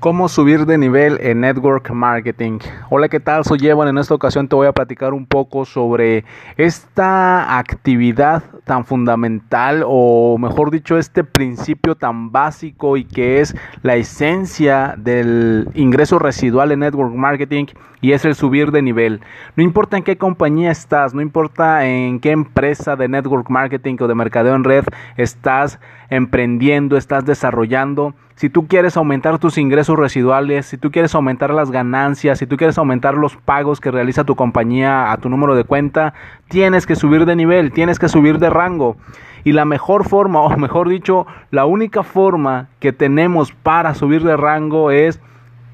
[0.00, 2.60] Cómo subir de nivel en Network Marketing.
[2.88, 3.44] Hola, ¿qué tal?
[3.44, 3.88] Soy Evan.
[3.88, 6.24] En esta ocasión te voy a platicar un poco sobre
[6.56, 13.96] esta actividad tan fundamental o mejor dicho, este principio tan básico y que es la
[13.96, 17.66] esencia del ingreso residual en Network Marketing
[18.00, 19.20] y es el subir de nivel.
[19.56, 24.06] No importa en qué compañía estás, no importa en qué empresa de Network Marketing o
[24.06, 24.84] de mercadeo en red
[25.16, 31.52] estás emprendiendo, estás desarrollando si tú quieres aumentar tus ingresos residuales, si tú quieres aumentar
[31.52, 35.56] las ganancias, si tú quieres aumentar los pagos que realiza tu compañía a tu número
[35.56, 36.14] de cuenta,
[36.46, 38.96] tienes que subir de nivel, tienes que subir de rango.
[39.42, 44.36] Y la mejor forma, o mejor dicho, la única forma que tenemos para subir de
[44.36, 45.20] rango es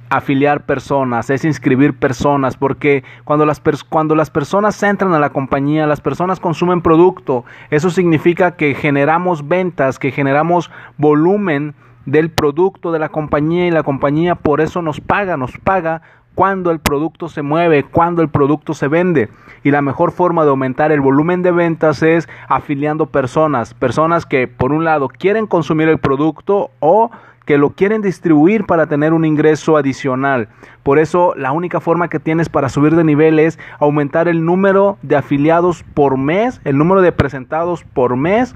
[0.08, 3.60] afiliar personas, es inscribir personas, porque cuando las,
[3.90, 9.46] cuando las personas entran a la compañía, las personas consumen producto, eso significa que generamos
[9.48, 11.74] ventas, que generamos volumen
[12.06, 16.02] del producto de la compañía y la compañía por eso nos paga, nos paga
[16.34, 19.28] cuando el producto se mueve, cuando el producto se vende.
[19.62, 24.48] Y la mejor forma de aumentar el volumen de ventas es afiliando personas, personas que
[24.48, 27.10] por un lado quieren consumir el producto o
[27.44, 30.48] que lo quieren distribuir para tener un ingreso adicional.
[30.82, 34.96] Por eso la única forma que tienes para subir de nivel es aumentar el número
[35.02, 38.54] de afiliados por mes, el número de presentados por mes,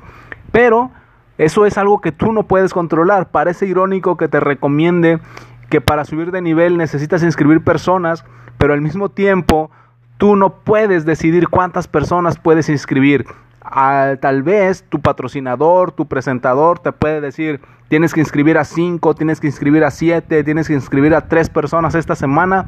[0.53, 0.91] pero
[1.39, 3.31] eso es algo que tú no puedes controlar.
[3.31, 5.21] Parece irónico que te recomiende
[5.71, 8.25] que para subir de nivel necesitas inscribir personas,
[8.59, 9.71] pero al mismo tiempo
[10.19, 13.25] tú no puedes decidir cuántas personas puedes inscribir.
[14.21, 19.41] tal vez tu patrocinador, tu presentador te puede decir, tienes que inscribir a cinco, tienes
[19.41, 22.67] que inscribir a siete, tienes que inscribir a tres personas esta semana,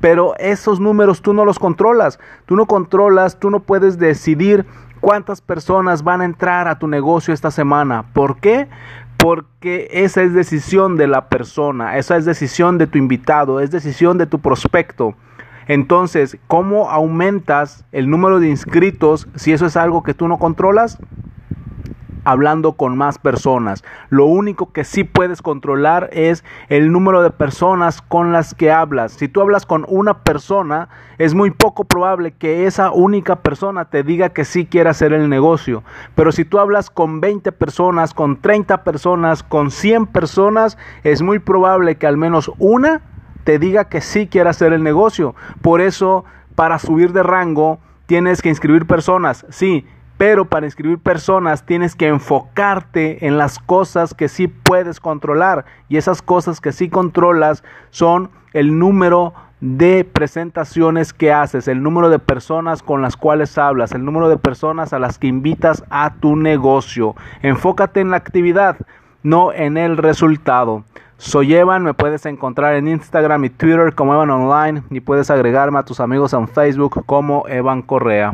[0.00, 4.66] pero esos números tú no los controlas, tú no controlas, tú no puedes decidir
[5.00, 8.04] cuántas personas van a entrar a tu negocio esta semana.
[8.12, 8.68] ¿Por qué?
[9.16, 14.18] Porque esa es decisión de la persona, esa es decisión de tu invitado, es decisión
[14.18, 15.14] de tu prospecto.
[15.66, 20.98] Entonces, ¿cómo aumentas el número de inscritos si eso es algo que tú no controlas?
[22.24, 23.84] Hablando con más personas.
[24.08, 29.12] Lo único que sí puedes controlar es el número de personas con las que hablas.
[29.12, 30.88] Si tú hablas con una persona,
[31.18, 35.28] es muy poco probable que esa única persona te diga que sí quiere hacer el
[35.28, 35.82] negocio.
[36.14, 41.38] Pero si tú hablas con 20 personas, con 30 personas, con 100 personas, es muy
[41.38, 43.02] probable que al menos una
[43.44, 45.34] te diga que sí quiere hacer el negocio.
[45.62, 49.46] Por eso, para subir de rango, tienes que inscribir personas.
[49.50, 49.86] Sí,
[50.20, 55.64] pero para inscribir personas tienes que enfocarte en las cosas que sí puedes controlar.
[55.88, 59.32] Y esas cosas que sí controlas son el número
[59.62, 64.36] de presentaciones que haces, el número de personas con las cuales hablas, el número de
[64.36, 67.14] personas a las que invitas a tu negocio.
[67.40, 68.76] Enfócate en la actividad,
[69.22, 70.84] no en el resultado.
[71.16, 75.78] Soy Evan, me puedes encontrar en Instagram y Twitter como Evan Online y puedes agregarme
[75.78, 78.28] a tus amigos en Facebook como Evan Correa.